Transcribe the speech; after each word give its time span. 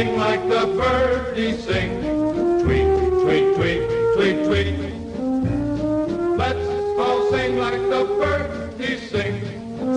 sing 0.00 0.16
like 0.16 0.48
the 0.48 0.66
birdies 0.80 1.62
sing. 1.64 2.00
Tweet, 2.62 2.88
tweet, 3.22 3.46
tweet, 3.56 3.82
tweet, 4.14 4.36
tweet. 4.46 4.76
Let's 6.38 6.66
all 6.98 7.30
sing 7.30 7.58
like 7.58 7.82
the 7.94 8.04
birdies 8.18 9.10
sing. 9.10 9.34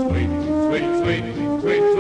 Sweet, 0.04 0.32
sweet, 0.68 0.88
sweet, 1.02 1.26
sweet, 1.62 1.62
sweet. 1.62 1.93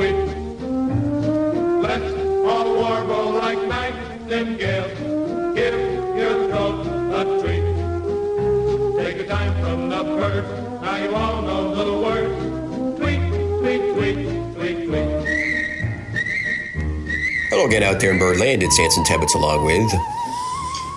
Out 17.81 17.99
there 17.99 18.11
in 18.11 18.19
Birdland. 18.19 18.61
It's 18.61 18.79
Anson 18.79 19.03
Tebbetts 19.03 19.33
along 19.33 19.65
with. 19.65 19.89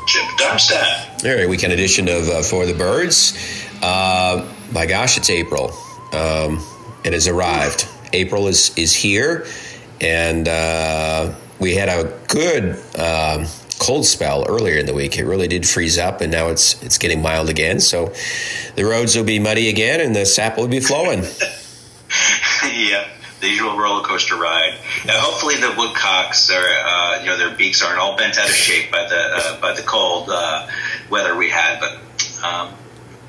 Chip 0.06 0.24
Darmstadt. 0.36 1.24
All 1.24 1.34
right, 1.34 1.48
weekend 1.48 1.72
edition 1.72 2.06
of 2.06 2.28
uh, 2.28 2.42
For 2.42 2.66
the 2.66 2.74
Birds. 2.74 3.66
Uh, 3.82 4.46
my 4.72 4.84
gosh, 4.84 5.16
it's 5.16 5.30
April. 5.30 5.72
Um, 6.12 6.62
it 7.02 7.14
has 7.14 7.28
arrived. 7.28 7.88
April 8.12 8.46
is, 8.46 8.76
is 8.76 8.92
here, 8.92 9.46
and 10.02 10.46
uh, 10.46 11.34
we 11.58 11.74
had 11.74 11.88
a 11.88 12.12
good 12.28 12.78
um, 12.98 13.46
cold 13.78 14.04
spell 14.04 14.44
earlier 14.46 14.76
in 14.76 14.84
the 14.84 14.94
week. 14.94 15.18
It 15.18 15.24
really 15.24 15.48
did 15.48 15.66
freeze 15.66 15.96
up, 15.96 16.20
and 16.20 16.30
now 16.30 16.48
it's 16.48 16.82
it's 16.82 16.98
getting 16.98 17.22
mild 17.22 17.48
again. 17.48 17.80
So 17.80 18.12
the 18.74 18.84
roads 18.84 19.16
will 19.16 19.24
be 19.24 19.38
muddy 19.38 19.70
again, 19.70 20.02
and 20.02 20.14
the 20.14 20.26
sap 20.26 20.58
will 20.58 20.68
be 20.68 20.80
flowing. 20.80 21.20
yeah, 22.64 23.08
the 23.40 23.48
usual 23.48 23.76
roller 23.76 24.02
coaster 24.02 24.36
ride. 24.36 24.78
Now, 25.04 25.20
hopefully, 25.20 25.56
the 25.56 25.74
woodcocks 25.76 26.50
are, 26.50 26.64
uh, 26.64 27.20
you 27.20 27.26
know, 27.26 27.36
their 27.36 27.54
beaks 27.54 27.82
aren't 27.82 27.98
all 27.98 28.16
bent 28.16 28.38
out 28.38 28.48
of 28.48 28.54
shape 28.54 28.90
by 28.90 29.04
the 29.04 29.16
uh, 29.16 29.60
by 29.60 29.74
the 29.74 29.82
cold 29.82 30.28
uh, 30.30 30.68
weather 31.10 31.36
we 31.36 31.50
had. 31.50 31.80
But 31.80 32.44
um, 32.44 32.74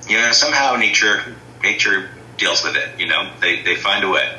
you 0.08 0.18
know, 0.18 0.32
somehow 0.32 0.76
nature 0.76 1.36
nature 1.62 2.10
deals 2.38 2.64
with 2.64 2.76
it. 2.76 3.00
You 3.00 3.08
know, 3.08 3.32
they 3.42 3.62
they 3.62 3.76
find 3.76 4.04
a 4.04 4.10
way. 4.10 4.38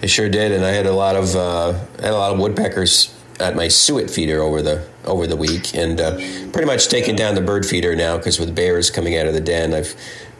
They 0.00 0.06
sure 0.06 0.28
did, 0.28 0.52
and 0.52 0.64
I 0.64 0.70
had 0.70 0.86
a 0.86 0.92
lot 0.92 1.16
of 1.16 1.34
uh, 1.34 1.72
had 2.00 2.12
a 2.12 2.16
lot 2.16 2.32
of 2.32 2.38
woodpeckers 2.38 3.14
at 3.40 3.56
my 3.56 3.68
suet 3.68 4.10
feeder 4.10 4.40
over 4.40 4.62
the 4.62 4.86
over 5.04 5.26
the 5.26 5.36
week, 5.36 5.74
and 5.74 6.00
uh, 6.00 6.16
pretty 6.52 6.64
much 6.64 6.88
taken 6.88 7.16
down 7.16 7.34
the 7.34 7.40
bird 7.40 7.66
feeder 7.66 7.94
now 7.94 8.16
because 8.16 8.38
with 8.38 8.54
bears 8.54 8.90
coming 8.90 9.16
out 9.16 9.26
of 9.26 9.34
the 9.34 9.40
den, 9.40 9.74
I've 9.74 9.94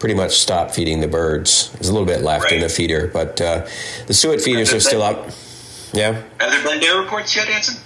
pretty 0.05 0.15
much 0.15 0.37
stopped 0.37 0.75
feeding 0.75 1.01
the 1.01 1.09
birds. 1.09 1.71
There's 1.73 1.89
a 1.89 1.93
little 1.95 2.05
bit 2.05 2.21
left 2.21 2.53
in 2.53 2.61
the 2.61 2.69
feeder, 2.69 3.07
but 3.07 3.41
uh, 3.41 3.67
the 4.07 4.13
suet 4.13 4.43
feeders 4.43 4.71
are 4.75 4.79
still 4.79 5.01
up. 5.01 5.31
Yeah, 5.95 6.21
Have 6.41 6.51
there 6.51 6.63
been 6.63 6.81
bear 6.81 7.01
reports 7.01 7.35
yet, 7.35 7.49
Anson? 7.49 7.77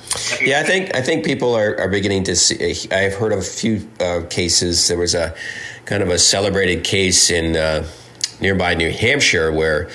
Yeah. 0.44 0.58
I 0.58 0.64
think 0.64 0.96
I 0.96 1.00
think 1.00 1.24
people 1.24 1.54
are, 1.54 1.78
are 1.78 1.86
beginning 1.86 2.24
to 2.24 2.34
see. 2.34 2.88
I've 2.90 3.14
heard 3.14 3.30
of 3.30 3.38
a 3.38 3.42
few 3.42 3.88
uh, 4.00 4.22
cases. 4.28 4.88
There 4.88 4.98
was 4.98 5.14
a 5.14 5.32
kind 5.84 6.02
of 6.02 6.08
a 6.08 6.18
celebrated 6.18 6.82
case 6.82 7.30
in 7.30 7.54
uh, 7.54 7.86
nearby 8.40 8.74
New 8.74 8.90
Hampshire 8.90 9.52
where 9.52 9.88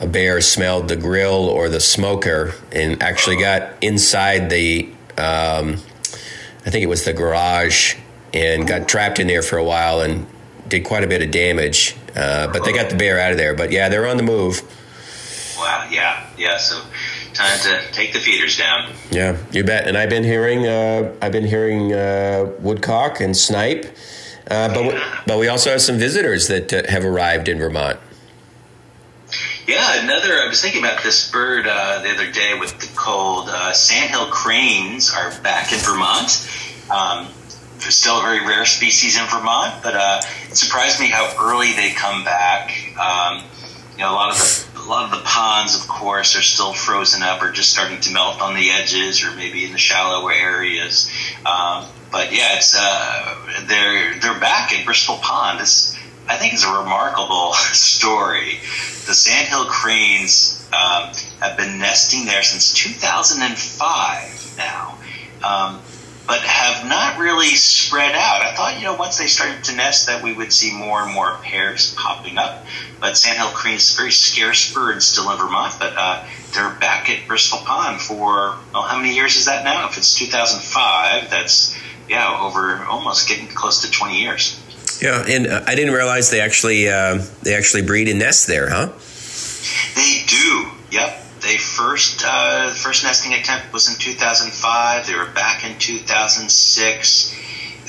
a 0.00 0.06
bear 0.06 0.40
smelled 0.40 0.88
the 0.88 0.96
grill 0.96 1.44
or 1.46 1.68
the 1.68 1.80
smoker 1.80 2.54
and 2.72 3.02
actually 3.02 3.36
got 3.36 3.74
inside 3.82 4.48
the. 4.48 4.88
Um, 5.18 5.74
I 6.64 6.70
think 6.70 6.84
it 6.84 6.88
was 6.88 7.04
the 7.04 7.12
garage 7.12 7.96
and 8.32 8.66
got 8.66 8.88
trapped 8.88 9.18
in 9.18 9.26
there 9.26 9.42
for 9.42 9.58
a 9.58 9.64
while 9.64 10.00
and 10.00 10.26
did 10.68 10.84
quite 10.84 11.04
a 11.04 11.06
bit 11.06 11.22
of 11.22 11.30
damage. 11.30 11.96
Uh, 12.14 12.50
but 12.52 12.64
they 12.64 12.72
got 12.72 12.90
the 12.90 12.96
bear 12.96 13.20
out 13.20 13.32
of 13.32 13.38
there. 13.38 13.54
But 13.54 13.70
yeah, 13.70 13.88
they're 13.88 14.06
on 14.06 14.16
the 14.16 14.22
move. 14.22 14.62
Wow. 15.58 15.88
Yeah. 15.90 16.26
Yeah. 16.36 16.58
So 16.58 16.82
time 17.36 17.58
to 17.60 17.92
take 17.92 18.12
the 18.12 18.18
feeders 18.18 18.56
down. 18.56 18.92
Yeah, 19.10 19.36
you 19.52 19.62
bet. 19.62 19.86
And 19.86 19.96
I've 19.96 20.08
been 20.08 20.24
hearing, 20.24 20.66
uh, 20.66 21.12
I've 21.20 21.32
been 21.32 21.46
hearing 21.46 21.92
uh, 21.92 22.52
woodcock 22.60 23.20
and 23.20 23.36
snipe, 23.36 23.84
uh, 24.50 24.72
but 24.72 24.82
we, 24.82 25.00
but 25.26 25.38
we 25.38 25.48
also 25.48 25.70
have 25.70 25.82
some 25.82 25.98
visitors 25.98 26.48
that 26.48 26.72
uh, 26.72 26.82
have 26.88 27.04
arrived 27.04 27.48
in 27.48 27.58
Vermont. 27.58 27.98
Yeah, 29.66 30.02
another. 30.02 30.38
I 30.40 30.46
was 30.48 30.62
thinking 30.62 30.82
about 30.82 31.02
this 31.02 31.30
bird 31.30 31.66
uh, 31.66 32.00
the 32.02 32.10
other 32.10 32.30
day 32.30 32.58
with 32.58 32.78
the 32.78 32.88
cold. 32.96 33.48
Uh, 33.48 33.72
sandhill 33.72 34.28
cranes 34.30 35.12
are 35.12 35.32
back 35.42 35.72
in 35.72 35.78
Vermont. 35.78 36.48
Um, 36.90 37.28
they're 37.78 37.90
still 37.90 38.18
a 38.18 38.22
very 38.22 38.46
rare 38.46 38.64
species 38.64 39.18
in 39.18 39.26
Vermont, 39.26 39.82
but 39.82 39.94
uh, 39.94 40.20
it 40.48 40.56
surprised 40.56 41.00
me 41.00 41.08
how 41.08 41.34
early 41.40 41.72
they 41.72 41.92
come 41.92 42.24
back. 42.24 42.70
Um, 42.98 43.44
you 43.92 44.02
know, 44.02 44.12
a 44.12 44.14
lot 44.14 44.32
of 44.32 44.38
the 44.38 44.66
a 44.80 44.86
lot 44.86 45.12
of 45.12 45.18
the 45.18 45.24
ponds, 45.24 45.74
of 45.74 45.88
course, 45.88 46.36
are 46.36 46.42
still 46.42 46.72
frozen 46.72 47.22
up 47.22 47.42
or 47.42 47.50
just 47.50 47.72
starting 47.72 48.00
to 48.00 48.12
melt 48.12 48.40
on 48.40 48.54
the 48.54 48.70
edges, 48.70 49.24
or 49.24 49.32
maybe 49.34 49.64
in 49.64 49.72
the 49.72 49.78
shallower 49.78 50.32
areas. 50.32 51.10
Um, 51.44 51.86
but 52.12 52.32
yeah, 52.32 52.56
it's 52.56 52.76
uh, 52.78 53.64
they're 53.66 54.18
they're 54.20 54.38
back 54.40 54.72
at 54.72 54.84
Bristol 54.84 55.16
Pond. 55.16 55.60
It's 55.60 55.96
I 56.28 56.36
think 56.36 56.54
it's 56.54 56.64
a 56.64 56.78
remarkable 56.78 57.52
story. 57.72 58.58
The 59.06 59.14
sandhill 59.14 59.66
cranes 59.66 60.66
um, 60.72 61.12
have 61.40 61.56
been 61.56 61.78
nesting 61.78 62.26
there 62.26 62.42
since 62.42 62.72
2005 62.72 64.54
now, 64.56 64.98
um, 65.44 65.80
but 66.26 66.40
have 66.40 66.88
not 66.88 67.18
really 67.18 67.54
spread 67.54 68.14
out. 68.14 68.42
I 68.42 68.54
thought, 68.54 68.78
you 68.78 68.84
know, 68.84 68.94
once 68.94 69.18
they 69.18 69.28
started 69.28 69.62
to 69.64 69.76
nest, 69.76 70.06
that 70.08 70.22
we 70.22 70.32
would 70.32 70.52
see 70.52 70.72
more 70.72 71.02
and 71.02 71.12
more 71.12 71.36
pairs 71.42 71.94
popping 71.96 72.36
up. 72.36 72.64
But 73.00 73.16
sandhill 73.16 73.50
cranes, 73.50 73.96
very 73.96 74.10
scarce 74.10 74.72
bird 74.72 75.02
still 75.02 75.30
in 75.30 75.38
Vermont, 75.38 75.74
but 75.78 75.92
uh, 75.96 76.24
they're 76.52 76.74
back 76.80 77.08
at 77.10 77.28
Bristol 77.28 77.58
Pond 77.58 78.00
for, 78.00 78.56
well, 78.72 78.82
how 78.82 78.96
many 78.96 79.14
years 79.14 79.36
is 79.36 79.44
that 79.46 79.64
now? 79.64 79.88
If 79.88 79.98
it's 79.98 80.18
2005, 80.18 81.30
that's, 81.30 81.78
yeah, 82.08 82.40
over 82.40 82.84
almost 82.86 83.28
getting 83.28 83.46
close 83.46 83.82
to 83.82 83.90
20 83.90 84.20
years. 84.20 84.60
Yeah, 85.00 85.24
and 85.28 85.46
uh, 85.46 85.62
I 85.66 85.74
didn't 85.74 85.94
realize 85.94 86.30
they 86.30 86.40
actually 86.40 86.88
uh, 86.88 87.22
they 87.42 87.54
actually 87.54 87.82
breed 87.82 88.08
and 88.08 88.18
nest 88.18 88.46
there, 88.46 88.70
huh? 88.70 88.92
They 89.94 90.24
do. 90.26 90.70
Yep. 90.90 91.25
They 91.46 91.58
first 91.58 92.24
uh, 92.26 92.72
first 92.72 93.04
nesting 93.04 93.32
attempt 93.32 93.72
was 93.72 93.88
in 93.88 93.94
2005. 94.00 95.06
They 95.06 95.14
were 95.14 95.30
back 95.30 95.64
in 95.64 95.78
2006, 95.78 97.34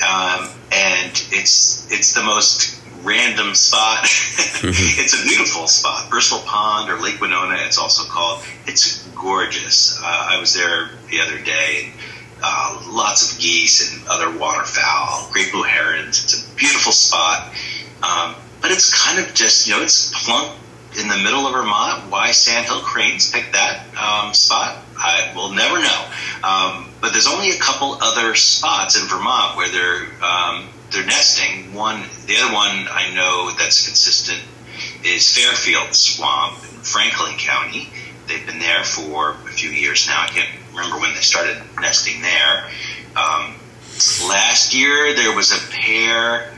um, 0.00 0.48
and 0.70 1.10
it's 1.32 1.90
it's 1.90 2.14
the 2.14 2.22
most 2.22 2.80
random 3.02 3.56
spot. 3.56 4.04
it's 4.04 5.20
a 5.20 5.26
beautiful 5.26 5.66
spot, 5.66 6.08
Bristol 6.08 6.38
Pond 6.46 6.88
or 6.88 7.00
Lake 7.00 7.20
Winona. 7.20 7.56
It's 7.66 7.78
also 7.78 8.08
called. 8.08 8.44
It's 8.66 9.04
gorgeous. 9.16 9.98
Uh, 10.00 10.04
I 10.04 10.38
was 10.38 10.54
there 10.54 10.90
the 11.10 11.20
other 11.20 11.42
day. 11.42 11.92
Uh, 12.40 12.80
lots 12.88 13.32
of 13.32 13.40
geese 13.40 13.92
and 13.92 14.06
other 14.06 14.38
waterfowl, 14.38 15.28
great 15.32 15.50
blue 15.50 15.64
herons. 15.64 16.22
It's 16.22 16.48
a 16.48 16.54
beautiful 16.54 16.92
spot. 16.92 17.52
Um, 18.04 18.36
but 18.60 18.70
it's 18.70 18.94
kind 18.94 19.18
of 19.18 19.34
just, 19.34 19.66
you 19.66 19.74
know, 19.74 19.82
it's 19.82 20.12
plunk 20.24 20.56
in 20.96 21.08
the 21.08 21.16
middle 21.16 21.46
of 21.46 21.52
Vermont. 21.52 22.10
Why 22.10 22.30
Sandhill 22.30 22.80
Cranes 22.80 23.30
picked 23.30 23.52
that 23.52 23.84
um, 23.96 24.32
spot, 24.32 24.78
I 24.96 25.32
will 25.34 25.52
never 25.52 25.78
know. 25.78 26.08
Um, 26.42 26.90
but 27.00 27.12
there's 27.12 27.26
only 27.26 27.50
a 27.50 27.58
couple 27.58 27.98
other 28.00 28.34
spots 28.34 29.00
in 29.00 29.06
Vermont 29.08 29.56
where 29.56 29.68
they're 29.68 30.24
um, 30.24 30.68
they're 30.90 31.04
nesting. 31.04 31.74
One, 31.74 32.02
the 32.26 32.36
other 32.38 32.54
one 32.54 32.88
I 32.90 33.12
know 33.14 33.50
that's 33.58 33.86
consistent 33.86 34.40
is 35.04 35.36
Fairfield 35.36 35.94
Swamp 35.94 36.58
in 36.64 36.80
Franklin 36.80 37.36
County. 37.36 37.90
They've 38.26 38.44
been 38.46 38.58
there 38.58 38.84
for 38.84 39.32
a 39.32 39.52
few 39.52 39.70
years 39.70 40.06
now. 40.06 40.22
I 40.22 40.28
can't 40.28 40.48
remember 40.70 40.98
when 40.98 41.14
they 41.14 41.20
started 41.20 41.62
nesting 41.80 42.20
there. 42.22 42.70
Um, 43.16 43.54
last 44.28 44.74
year 44.74 45.14
there 45.14 45.34
was 45.34 45.52
a 45.52 45.70
pair 45.70 46.52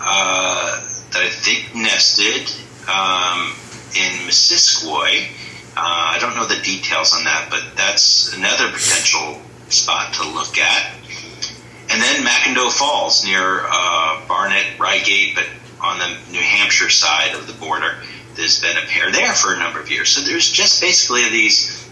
uh, 0.00 0.80
that 1.12 1.22
I 1.22 1.28
think 1.28 1.74
nested 1.74 2.50
um, 2.88 3.54
in 3.96 4.12
Missisquoi. 4.26 5.28
Uh, 5.76 6.14
I 6.14 6.18
don't 6.20 6.34
know 6.34 6.46
the 6.46 6.60
details 6.62 7.14
on 7.14 7.24
that, 7.24 7.48
but 7.50 7.62
that's 7.76 8.34
another 8.34 8.70
potential 8.72 9.40
spot 9.68 10.14
to 10.14 10.28
look 10.28 10.58
at. 10.58 10.94
And 11.90 12.00
then 12.00 12.24
McIndoe 12.24 12.72
Falls 12.72 13.24
near 13.24 13.66
uh, 13.66 14.26
Barnet, 14.28 14.64
Ryegate, 14.78 15.34
but 15.34 15.46
on 15.80 15.98
the 15.98 16.08
New 16.30 16.40
Hampshire 16.40 16.90
side 16.90 17.34
of 17.34 17.46
the 17.46 17.52
border. 17.54 17.96
There's 18.34 18.60
been 18.60 18.76
a 18.76 18.86
pair 18.86 19.10
there 19.10 19.32
for 19.32 19.54
a 19.54 19.58
number 19.58 19.80
of 19.80 19.90
years. 19.90 20.10
So 20.10 20.20
there's 20.20 20.50
just 20.50 20.80
basically 20.80 21.28
these, 21.30 21.88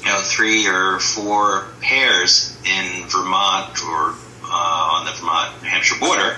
you 0.00 0.06
know, 0.06 0.20
three 0.22 0.66
or 0.68 1.00
four 1.00 1.68
pairs 1.80 2.56
in 2.64 3.08
Vermont 3.08 3.82
or 3.84 4.14
uh, 4.44 4.90
on 4.92 5.06
the 5.06 5.12
Vermont 5.12 5.62
New 5.62 5.68
Hampshire 5.68 5.98
border. 5.98 6.36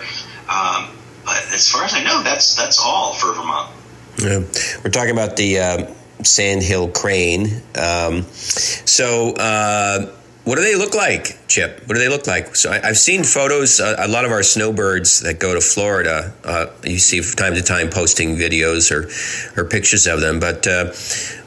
Um, 0.48 0.90
but 1.24 1.42
as 1.52 1.68
far 1.68 1.84
as 1.84 1.92
I 1.92 2.02
know, 2.04 2.22
that's 2.22 2.54
that's 2.54 2.78
all 2.78 3.14
for 3.14 3.32
Vermont. 3.32 3.72
Yeah. 4.18 4.40
We're 4.82 4.90
talking 4.90 5.12
about 5.12 5.36
the 5.36 5.58
uh, 5.58 5.94
sandhill 6.22 6.88
crane. 6.88 7.62
Um, 7.78 8.22
so, 8.22 9.32
uh, 9.32 10.12
what 10.44 10.56
do 10.56 10.62
they 10.62 10.76
look 10.76 10.94
like, 10.94 11.36
Chip? 11.48 11.80
What 11.86 11.94
do 11.94 11.98
they 11.98 12.08
look 12.08 12.26
like? 12.26 12.54
So, 12.54 12.70
I, 12.70 12.88
I've 12.88 12.98
seen 12.98 13.24
photos. 13.24 13.80
Uh, 13.80 13.96
a 13.98 14.08
lot 14.08 14.24
of 14.24 14.30
our 14.30 14.42
snowbirds 14.42 15.20
that 15.20 15.38
go 15.38 15.54
to 15.54 15.60
Florida, 15.60 16.32
uh, 16.44 16.66
you 16.84 16.98
see 16.98 17.20
from 17.20 17.36
time 17.36 17.54
to 17.54 17.62
time 17.62 17.90
posting 17.90 18.36
videos 18.36 18.90
or, 18.90 19.60
or 19.60 19.68
pictures 19.68 20.06
of 20.06 20.20
them. 20.20 20.40
But 20.40 20.66
uh, 20.66 20.86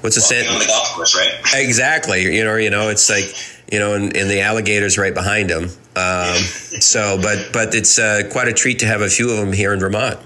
what's 0.02 0.18
a 0.18 0.22
sand? 0.22 0.48
on 0.48 0.60
the 0.60 0.66
golf 0.66 0.90
course, 0.96 1.16
right? 1.16 1.32
Exactly. 1.56 2.36
You 2.36 2.44
know, 2.44 2.56
you 2.56 2.70
know, 2.70 2.90
it's 2.90 3.10
like 3.10 3.34
you 3.72 3.80
know, 3.80 3.94
and, 3.94 4.16
and 4.16 4.30
the 4.30 4.42
alligators 4.42 4.98
right 4.98 5.14
behind 5.14 5.50
them. 5.50 5.66
Um, 5.96 6.36
so, 6.36 7.20
but 7.22 7.50
but 7.54 7.76
it's 7.76 8.00
uh, 8.00 8.24
quite 8.32 8.48
a 8.48 8.54
treat 8.54 8.80
to 8.80 8.86
have 8.86 9.02
a 9.02 9.10
few 9.10 9.32
of 9.32 9.38
them 9.38 9.54
here 9.54 9.74
in 9.74 9.80
Vermont. 9.80 10.20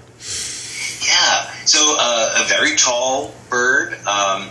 So 1.64 1.96
uh, 1.98 2.44
a 2.44 2.48
very 2.48 2.76
tall 2.76 3.34
bird. 3.48 3.94
Um, 4.06 4.50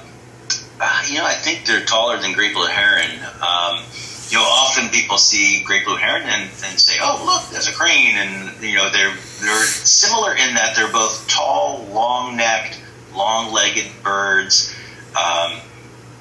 uh, 0.80 1.04
you 1.07 1.19
know, 1.19 1.25
I 1.25 1.33
think 1.33 1.65
they're 1.65 1.86
taller 1.86 2.18
than 2.19 2.33
great 2.33 2.54
blue 2.54 2.65
heron. 2.65 3.19
Um, 3.42 3.83
you 4.30 4.38
know, 4.38 4.44
often 4.44 4.89
people 4.89 5.18
see 5.18 5.63
great 5.63 5.86
blue 5.86 5.95
heron 5.95 6.24
and, 6.24 6.44
and 6.44 6.80
say, 6.80 6.98
"Oh, 7.00 7.24
look, 7.24 7.51
there's 7.51 7.68
a 7.68 7.71
crane," 7.71 8.15
and 8.15 8.63
you 8.63 8.75
know, 8.75 8.89
they're 8.89 9.13
they're 9.42 9.65
similar 9.65 10.31
in 10.31 10.56
that 10.56 10.75
they're 10.75 10.92
both 10.92 11.27
tall, 11.27 11.86
long-necked, 11.92 12.81
long-legged 13.13 13.92
birds. 14.04 14.74
Um, 15.09 15.59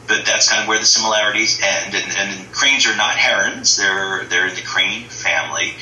but 0.07 0.27
that's 0.27 0.51
kind 0.51 0.61
of 0.61 0.69
where 0.69 0.79
the 0.79 0.85
similarities 0.85 1.59
end. 1.63 1.95
And, 1.95 2.17
and, 2.17 2.53
cranes 2.53 2.87
are 2.87 2.97
not 2.97 3.17
herons; 3.17 3.79
they're 3.79 4.25
they're 4.25 4.47
in 4.47 4.55
the 4.55 4.63
crane 4.63 5.09
family, 5.09 5.73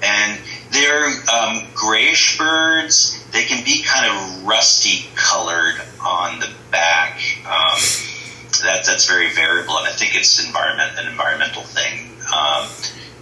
and 0.00 0.38
they're 0.70 1.06
um, 1.32 1.66
grayish 1.74 2.38
birds. 2.38 3.24
They 3.32 3.44
can 3.44 3.64
be 3.64 3.82
kind 3.82 4.06
of 4.06 4.44
rusty 4.44 5.08
colored 5.14 5.80
on 6.04 6.40
the 6.40 6.50
back. 6.70 7.20
Um, 7.44 7.78
that 8.62 8.84
that's 8.84 9.08
very 9.08 9.32
variable, 9.32 9.76
and 9.78 9.86
I 9.86 9.92
think 9.92 10.14
it's 10.14 10.44
environment 10.44 10.92
an 10.98 11.08
environmental 11.08 11.62
thing. 11.62 12.10
Um, 12.34 12.68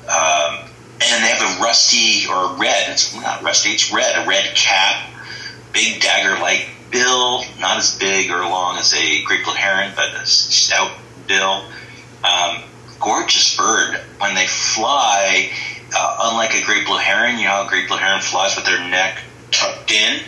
um, 0.08 0.68
and 1.00 1.24
they 1.24 1.28
have 1.28 1.58
a 1.58 1.62
rusty 1.62 2.26
or 2.28 2.56
red. 2.56 2.90
It's 2.90 3.14
not 3.14 3.42
rusty. 3.42 3.70
It's 3.70 3.92
red. 3.92 4.24
A 4.24 4.26
red 4.26 4.54
cap, 4.56 5.10
big 5.72 6.00
dagger-like 6.02 6.68
bill, 6.90 7.44
not 7.60 7.76
as 7.76 7.96
big 7.98 8.30
or 8.30 8.40
long 8.40 8.78
as 8.78 8.94
a 8.94 9.22
great 9.24 9.44
blue 9.44 9.54
heron, 9.54 9.92
but 9.94 10.14
a 10.14 10.26
stout 10.26 10.98
bill. 11.28 11.64
Um, 12.24 12.62
gorgeous 12.98 13.56
bird. 13.56 14.00
When 14.18 14.34
they 14.34 14.46
fly, 14.46 15.50
uh, 15.98 16.30
unlike 16.30 16.54
a 16.54 16.64
great 16.64 16.86
blue 16.86 16.98
heron, 16.98 17.38
you 17.38 17.44
know 17.44 17.66
a 17.66 17.68
great 17.68 17.88
blue 17.88 17.96
heron 17.96 18.20
flies 18.20 18.54
with 18.54 18.64
their 18.64 18.78
neck 18.88 19.18
tucked 19.50 19.90
in. 19.90 20.20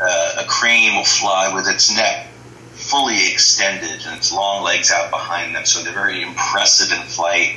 Uh, 0.00 0.42
a 0.42 0.44
crane 0.48 0.94
will 0.94 1.04
fly 1.04 1.52
with 1.54 1.68
its 1.68 1.94
neck 1.94 2.28
fully 2.72 3.30
extended 3.30 4.04
and 4.06 4.16
its 4.16 4.32
long 4.32 4.64
legs 4.64 4.90
out 4.90 5.10
behind 5.10 5.54
them. 5.54 5.64
So 5.64 5.82
they're 5.82 5.92
very 5.92 6.22
impressive 6.22 6.90
in 6.90 7.04
flight. 7.06 7.56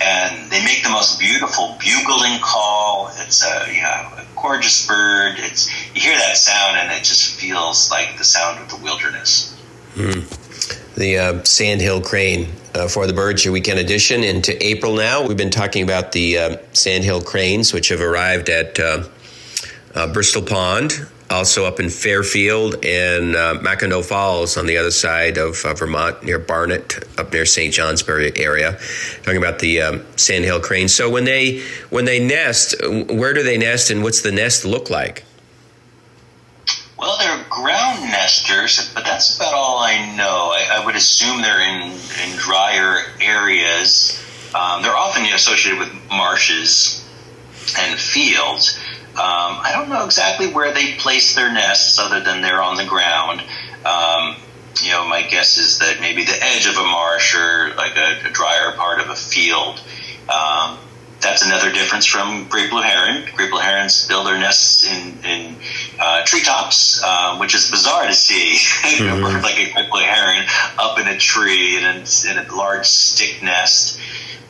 And 0.00 0.50
they 0.50 0.62
make 0.64 0.82
the 0.82 0.90
most 0.90 1.18
beautiful 1.18 1.76
bugling 1.80 2.40
call. 2.40 3.10
It's 3.16 3.44
a, 3.44 3.72
you 3.72 3.82
know, 3.82 3.88
a 3.88 4.24
gorgeous 4.36 4.86
bird. 4.86 5.36
It's 5.38 5.68
you 5.94 6.00
hear 6.00 6.16
that 6.16 6.36
sound 6.36 6.76
and 6.78 6.92
it 6.92 7.04
just 7.04 7.40
feels 7.40 7.90
like 7.90 8.18
the 8.18 8.24
sound 8.24 8.60
of 8.60 8.68
the 8.68 8.76
wilderness. 8.84 9.56
Mm. 9.94 10.94
The 10.94 11.18
uh, 11.18 11.42
Sandhill 11.44 12.02
crane 12.02 12.48
uh, 12.74 12.88
for 12.88 13.06
the 13.06 13.12
Birds 13.12 13.44
Your 13.44 13.52
Weekend 13.52 13.78
Edition 13.78 14.24
into 14.24 14.64
April 14.64 14.94
now. 14.94 15.26
We've 15.26 15.36
been 15.36 15.50
talking 15.50 15.82
about 15.82 16.12
the 16.12 16.38
uh, 16.38 16.56
Sandhill 16.72 17.22
cranes, 17.22 17.72
which 17.72 17.88
have 17.88 18.00
arrived 18.00 18.48
at 18.48 18.78
uh, 18.78 19.04
uh, 19.94 20.12
Bristol 20.12 20.42
Pond 20.42 21.06
also 21.30 21.64
up 21.64 21.80
in 21.80 21.88
Fairfield 21.88 22.84
and 22.84 23.34
uh, 23.34 23.54
McIndoe 23.60 24.04
Falls 24.04 24.56
on 24.56 24.66
the 24.66 24.76
other 24.76 24.90
side 24.90 25.38
of 25.38 25.60
Vermont, 25.62 26.22
near 26.22 26.38
Barnet, 26.38 27.02
up 27.18 27.32
near 27.32 27.46
St. 27.46 27.72
Johnsbury 27.72 28.32
area. 28.36 28.78
Talking 29.22 29.38
about 29.38 29.58
the 29.58 29.80
um, 29.80 30.04
sandhill 30.16 30.60
cranes. 30.60 30.94
So 30.94 31.10
when 31.10 31.24
they 31.24 31.62
when 31.90 32.04
they 32.04 32.24
nest, 32.24 32.74
where 32.82 33.32
do 33.32 33.42
they 33.42 33.58
nest, 33.58 33.90
and 33.90 34.02
what's 34.02 34.22
the 34.22 34.32
nest 34.32 34.64
look 34.64 34.90
like? 34.90 35.24
Well, 37.04 37.18
they're 37.18 37.44
ground 37.50 38.00
nesters, 38.00 38.90
but 38.94 39.04
that's 39.04 39.36
about 39.36 39.52
all 39.52 39.78
I 39.78 40.16
know. 40.16 40.54
I, 40.54 40.80
I 40.80 40.86
would 40.86 40.96
assume 40.96 41.42
they're 41.42 41.60
in 41.60 41.92
in 41.92 42.36
drier 42.38 43.04
areas. 43.20 44.18
Um, 44.54 44.80
they're 44.80 44.96
often 44.96 45.22
associated 45.26 45.80
with 45.80 45.92
marshes 46.08 47.06
and 47.78 48.00
fields. 48.00 48.78
Um, 49.10 49.60
I 49.60 49.72
don't 49.74 49.90
know 49.90 50.06
exactly 50.06 50.46
where 50.46 50.72
they 50.72 50.94
place 50.94 51.34
their 51.34 51.52
nests, 51.52 51.98
other 51.98 52.20
than 52.20 52.40
they're 52.40 52.62
on 52.62 52.78
the 52.78 52.86
ground. 52.86 53.42
Um, 53.84 54.36
you 54.82 54.90
know, 54.90 55.06
my 55.06 55.20
guess 55.28 55.58
is 55.58 55.80
that 55.80 56.00
maybe 56.00 56.24
the 56.24 56.42
edge 56.42 56.66
of 56.66 56.78
a 56.78 56.84
marsh 56.84 57.36
or 57.36 57.74
like 57.76 57.98
a, 57.98 58.28
a 58.28 58.30
drier 58.30 58.72
part 58.72 58.98
of 59.00 59.10
a 59.10 59.14
field. 59.14 59.78
Um, 60.30 60.78
that's 61.24 61.44
another 61.44 61.72
difference 61.72 62.06
from 62.06 62.46
great 62.48 62.70
blue 62.70 62.82
heron. 62.82 63.24
Great 63.34 63.50
blue 63.50 63.60
herons 63.60 64.06
build 64.06 64.26
their 64.26 64.38
nests 64.38 64.86
in, 64.86 65.18
in 65.24 65.56
uh, 65.98 66.24
treetops, 66.24 67.02
uh, 67.04 67.36
which 67.38 67.54
is 67.54 67.70
bizarre 67.70 68.06
to 68.06 68.14
see. 68.14 68.58
Mm-hmm. 68.84 69.42
like 69.42 69.58
a 69.58 69.72
great 69.72 69.90
blue 69.90 70.02
heron 70.02 70.44
up 70.78 70.98
in 70.98 71.08
a 71.08 71.18
tree 71.18 71.76
in 71.76 71.84
a, 71.84 72.04
in 72.30 72.38
a 72.38 72.54
large 72.54 72.86
stick 72.86 73.42
nest. 73.42 73.98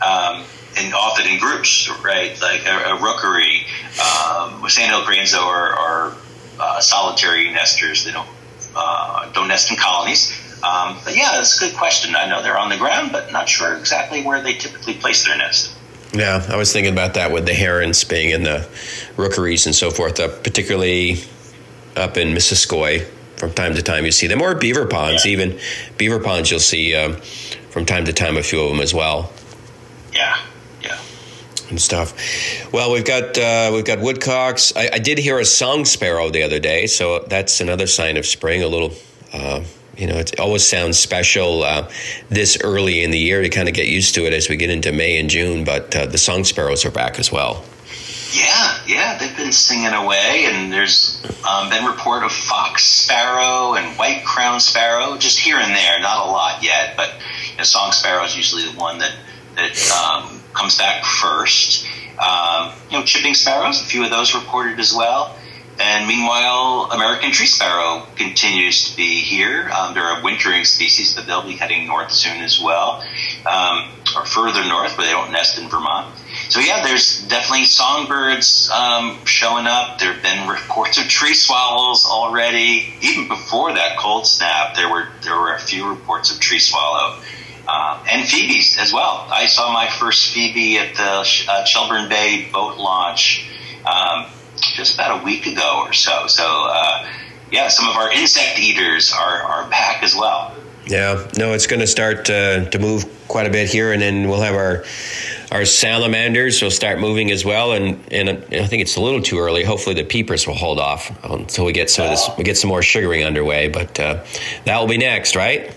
Um, 0.03 0.45
and 0.77 0.93
often 0.93 1.27
in 1.27 1.39
groups, 1.39 1.89
right? 2.05 2.39
Like 2.43 2.67
a, 2.67 2.97
a 2.97 3.03
rookery. 3.03 3.67
Um, 3.95 4.69
sandhill 4.69 5.03
cranes, 5.03 5.33
though, 5.33 5.47
are, 5.47 5.73
are 5.75 6.17
uh, 6.59 6.81
solitary 6.81 7.51
nesters. 7.53 8.05
They 8.05 8.13
don't 8.13 8.29
uh, 8.77 9.31
don't 9.33 9.49
nest 9.49 9.71
in 9.71 9.77
colonies. 9.77 10.33
Um, 10.65 10.99
but 11.05 11.17
yeah, 11.17 11.33
that's 11.33 11.61
a 11.61 11.67
good 11.69 11.77
question. 11.77 12.17
I 12.17 12.29
know 12.29 12.43
they're 12.43 12.59
on 12.59 12.71
the 12.71 12.79
ground, 12.79 13.13
but 13.13 13.31
not 13.33 13.49
sure 13.49 13.77
exactly 13.77 14.23
where 14.23 14.43
they 14.43 14.55
typically 14.55 14.95
place 14.95 15.25
their 15.25 15.37
nest. 15.37 15.74
Yeah, 16.15 16.47
I 16.49 16.57
was 16.57 16.73
thinking 16.73 16.93
about 16.93 17.15
that 17.15 17.33
with 17.33 17.45
the 17.45 17.55
herons 17.55 18.05
being 18.05 18.31
in 18.31 18.45
the 18.45 18.69
rookeries 19.17 19.67
and 19.67 19.75
so 19.75 19.91
forth, 19.91 20.21
uh, 20.21 20.29
particularly 20.29 21.17
up 21.97 22.17
in 22.17 22.29
Missisquoi. 22.29 23.07
From 23.37 23.53
time 23.53 23.75
to 23.75 23.83
time, 23.83 24.05
you 24.05 24.13
see 24.13 24.29
them, 24.29 24.41
or 24.41 24.55
beaver 24.55 24.87
ponds. 24.87 25.27
Yeah. 25.27 25.33
Even 25.33 25.59
beaver 25.99 26.21
ponds, 26.21 26.53
you'll 26.53 26.61
see 26.61 26.95
um, 26.95 27.17
from 27.71 27.85
time 27.85 28.05
to 28.05 28.13
time 28.13 28.37
a 28.37 28.43
few 28.45 28.61
of 28.61 28.71
them 28.71 28.81
as 28.81 28.95
well. 28.95 29.33
Yeah, 30.13 30.39
yeah, 30.83 31.01
and 31.69 31.81
stuff. 31.81 32.15
Well, 32.73 32.93
we've 32.93 33.05
got 33.05 33.37
uh, 33.37 33.73
we've 33.75 33.85
got 33.85 33.99
woodcocks. 33.99 34.73
I, 34.77 34.91
I, 34.95 34.99
did 35.01 35.19
hear 35.19 35.41
a 35.41 35.45
song 35.45 35.85
sparrow 35.85 36.31
the 36.31 36.45
other 36.45 36.61
day, 36.61 36.87
so 36.87 37.25
that's 37.27 37.61
another 37.61 37.89
sign 37.89 38.17
of 38.17 38.25
spring. 38.25 38.63
A 38.63 38.69
little, 38.69 38.93
uh, 39.33 39.65
you 39.97 40.07
know, 40.07 40.17
it 40.17 40.39
always 40.41 40.67
sounds 40.67 40.99
special 40.99 41.63
uh, 41.63 41.91
this 42.29 42.59
early 42.63 43.03
in 43.03 43.11
the 43.11 43.19
year 43.19 43.43
to 43.43 43.49
kind 43.49 43.69
of 43.69 43.75
get 43.75 43.89
used 43.89 44.15
to 44.17 44.27
it 44.27 44.33
as 44.33 44.49
we 44.49 44.57
get 44.57 44.71
into 44.71 44.93
May 44.93 45.19
and 45.19 45.31
June. 45.31 45.65
But 45.65 45.95
uh, 45.95 46.07
the 46.07 46.19
song 46.19 46.45
sparrows 46.45 46.85
are 46.85 46.91
back 46.91 47.19
as 47.19 47.31
well. 47.31 47.65
Yeah, 48.33 48.79
yeah, 48.87 49.17
they've 49.17 49.37
been 49.37 49.53
singing 49.53 49.93
away, 49.93 50.47
and 50.47 50.73
there's 50.73 51.23
um, 51.49 51.71
been 51.71 51.85
report 51.85 52.25
of 52.25 52.33
fox 52.33 52.83
sparrow 52.83 53.75
and 53.75 53.97
white 53.97 54.25
crown 54.25 54.59
sparrow, 54.59 55.17
just 55.17 55.39
here 55.39 55.57
and 55.57 55.73
there, 55.73 56.01
not 56.01 56.27
a 56.27 56.31
lot 56.31 56.63
yet. 56.63 56.97
But 56.97 57.15
you 57.53 57.59
know, 57.59 57.63
song 57.63 57.93
sparrow 57.93 58.25
is 58.25 58.37
usually 58.37 58.65
the 58.65 58.77
one 58.77 58.99
that 58.99 59.15
that 59.55 59.93
um, 59.93 60.41
comes 60.53 60.77
back 60.77 61.05
first. 61.05 61.87
Um, 62.19 62.73
you 62.91 62.99
know, 62.99 63.05
chipping 63.05 63.35
sparrows, 63.35 63.81
a 63.81 63.85
few 63.85 64.05
of 64.05 64.11
those 64.11 64.35
reported 64.35 64.81
as 64.81 64.93
well. 64.93 65.37
And 65.81 66.07
meanwhile, 66.07 66.89
American 66.93 67.33
tree 67.33 67.47
sparrow 67.47 68.07
continues 68.15 68.91
to 68.91 68.97
be 68.97 69.21
here. 69.21 69.69
Um, 69.71 69.95
they're 69.95 70.21
a 70.21 70.23
wintering 70.23 70.65
species, 70.65 71.15
but 71.15 71.27
they'll 71.27 71.47
be 71.47 71.57
heading 71.57 71.87
north 71.87 72.13
soon 72.13 72.43
as 72.43 72.61
well, 72.61 73.03
um, 73.45 73.91
or 74.17 74.25
further 74.25 74.65
north 74.69 74.97
where 74.97 75.07
they 75.07 75.13
don't 75.13 75.33
nest 75.33 75.59
in 75.59 75.69
Vermont. 75.69 76.17
So 76.49 76.61
yeah, 76.61 76.83
there's 76.85 77.27
definitely 77.27 77.65
songbirds 77.65 78.71
um, 78.71 79.25
showing 79.25 79.67
up. 79.67 79.99
There 79.99 80.13
have 80.13 80.23
been 80.23 80.49
reports 80.49 80.99
of 80.99 81.09
tree 81.09 81.35
swallows 81.35 82.07
already. 82.07 82.95
Even 83.01 83.27
before 83.29 83.73
that 83.73 83.99
cold 83.99 84.27
snap, 84.27 84.77
there 84.77 84.91
were 84.91 85.09
there 85.23 85.37
were 85.37 85.55
a 85.55 85.61
few 85.61 85.89
reports 85.89 86.33
of 86.33 86.41
tree 86.41 86.61
swallow 86.61 87.21
uh, 87.67 88.05
and 88.11 88.27
Phoebes 88.29 88.79
as 88.79 88.93
well. 88.93 89.27
I 89.31 89.47
saw 89.47 89.73
my 89.73 89.89
first 89.89 90.33
Phoebe 90.33 90.79
at 90.79 90.95
the 90.95 91.47
uh, 91.49 91.65
Shelburne 91.65 92.09
Bay 92.09 92.49
boat 92.53 92.79
launch 92.79 93.51
um, 93.87 94.27
just 94.75 94.95
about 94.95 95.21
a 95.21 95.25
week 95.25 95.47
ago 95.47 95.83
or 95.85 95.93
so. 95.93 96.27
So, 96.27 96.45
uh, 96.45 97.09
yeah, 97.51 97.69
some 97.69 97.89
of 97.89 97.97
our 97.97 98.11
insect 98.13 98.59
eaters 98.59 99.13
are, 99.13 99.43
are 99.43 99.71
back 99.71 100.03
as 100.03 100.15
well. 100.15 100.55
Yeah, 100.87 101.27
no, 101.39 101.55
it's 101.55 101.67
going 101.67 101.81
to 101.81 101.87
start 101.87 102.29
uh, 102.29 102.69
to 102.69 102.79
move 102.79 103.07
quite 103.29 103.47
a 103.47 103.51
bit 103.51 103.71
here, 103.71 103.93
and 103.93 104.03
then 104.03 104.29
we'll 104.29 104.43
have 104.43 104.55
our 104.55 104.85
our 105.51 105.65
salamanders 105.65 106.61
will 106.61 106.71
start 106.71 106.99
moving 106.99 107.31
as 107.31 107.45
well. 107.45 107.73
And 107.73 107.99
and 108.13 108.29
I 108.29 108.67
think 108.67 108.83
it's 108.83 108.97
a 108.97 109.01
little 109.01 109.23
too 109.23 109.39
early. 109.39 109.65
Hopefully, 109.65 109.95
the 109.95 110.05
peepers 110.05 110.47
will 110.47 110.55
hold 110.55 110.79
off 110.79 111.11
until 111.25 111.65
we 111.65 111.73
get 111.73 111.89
some 111.89 112.05
of 112.05 112.11
this, 112.11 112.29
we 112.37 112.45
get 112.45 112.59
some 112.59 112.69
more 112.69 112.83
sugaring 112.83 113.25
underway. 113.25 113.69
But 113.69 113.99
uh, 113.99 114.25
that 114.67 114.79
will 114.79 114.89
be 114.89 114.99
next, 114.99 115.37
right? 115.37 115.75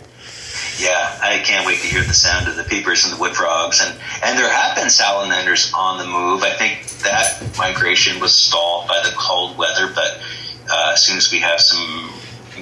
Yeah, 0.77 1.17
I 1.21 1.39
can't 1.43 1.65
wait 1.65 1.79
to 1.79 1.87
hear 1.87 2.03
the 2.03 2.13
sound 2.13 2.47
of 2.47 2.55
the 2.55 2.63
peepers 2.63 3.03
and 3.03 3.13
the 3.13 3.19
wood 3.19 3.35
frogs. 3.35 3.81
And, 3.81 3.97
and 4.23 4.37
there 4.37 4.51
have 4.51 4.75
been 4.75 4.89
salamanders 4.89 5.71
on 5.75 5.97
the 5.97 6.05
move. 6.05 6.43
I 6.43 6.51
think 6.51 6.85
that 7.03 7.41
migration 7.57 8.19
was 8.19 8.35
stalled 8.35 8.87
by 8.87 9.01
the 9.03 9.15
cold 9.17 9.57
weather, 9.57 9.91
but 9.93 10.21
uh, 10.69 10.91
as 10.93 11.03
soon 11.03 11.17
as 11.17 11.31
we 11.31 11.39
have 11.39 11.59
some 11.59 12.11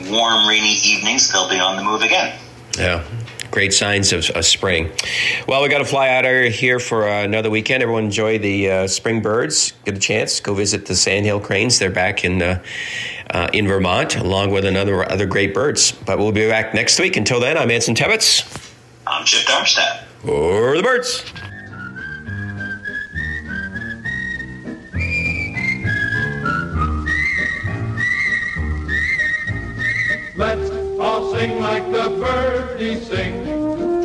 warm, 0.10 0.48
rainy 0.48 0.76
evenings, 0.86 1.30
they'll 1.30 1.50
be 1.50 1.60
on 1.60 1.76
the 1.76 1.84
move 1.84 2.02
again. 2.02 2.40
Yeah, 2.78 3.04
great 3.52 3.74
signs 3.74 4.14
of, 4.14 4.30
of, 4.32 4.46
spring. 4.46 4.92
Well, 5.48 5.64
we 5.64 5.70
got 5.70 5.80
to 5.80 5.86
fly 5.86 6.10
out 6.10 6.26
of 6.26 6.54
here 6.54 6.80
for 6.80 7.08
uh, 7.08 7.24
another 7.24 7.50
weekend. 7.50 7.84
Everyone 7.84 8.06
enjoy 8.06 8.38
the 8.38 8.70
uh, 8.70 8.88
spring 8.88 9.22
birds. 9.22 9.74
Get 9.86 9.96
a 9.96 10.00
chance, 10.00 10.40
go 10.40 10.54
visit 10.54 10.86
the 10.86 10.96
sandhill 10.96 11.40
cranes. 11.40 11.80
They're 11.80 11.90
back 11.90 12.24
in 12.24 12.42
uh, 12.42 12.62
uh, 13.32 13.50
in 13.54 13.68
Vermont, 13.68 14.16
along 14.16 14.52
with 14.52 14.66
another 14.66 15.10
other 15.12 15.26
great 15.26 15.54
birds. 15.54 15.92
But 15.92 16.18
we'll 16.18 16.32
be 16.32 16.48
back 16.48 16.74
next 16.74 17.00
week. 17.00 17.16
Until 17.18 17.40
then, 17.40 17.58
I'm 17.58 17.72
Anson 17.72 17.96
Tebbetts. 17.96 18.74
I'm 19.08 19.26
Chip 19.26 19.46
Darmstadt. 19.46 20.06
for 20.22 20.76
the 20.78 20.84
birds. 20.84 21.24
Let's 30.38 30.70
all 31.00 31.34
sing 31.34 31.60
like 31.62 31.86
the 31.92 32.10
birdies 32.10 33.08
sing. 33.08 33.46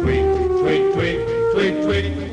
Tweet, 0.00 0.22
tweet, 0.60 0.92
tweet, 0.94 1.82
tweet, 1.84 2.14
tweet. 2.14 2.29